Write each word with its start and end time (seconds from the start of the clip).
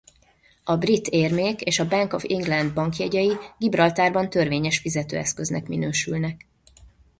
A 0.63 0.75
brit 0.77 1.07
érmék 1.07 1.61
és 1.61 1.79
a 1.79 1.87
Bank 1.87 2.13
of 2.13 2.23
England 2.27 2.73
bankjegyei 2.73 3.31
Gibraltárban 3.57 4.29
törvényes 4.29 4.77
fizetőeszköznek 4.77 5.67
minősülnek. 5.67 6.45